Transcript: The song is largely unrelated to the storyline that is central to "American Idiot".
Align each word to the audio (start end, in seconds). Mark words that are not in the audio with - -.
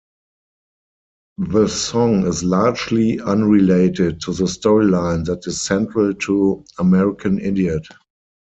The 1.37 1.67
song 1.67 2.25
is 2.25 2.43
largely 2.43 3.19
unrelated 3.21 4.19
to 4.21 4.33
the 4.33 4.45
storyline 4.45 5.25
that 5.25 5.45
is 5.45 5.61
central 5.61 6.15
to 6.15 6.65
"American 6.79 7.39
Idiot". 7.39 7.85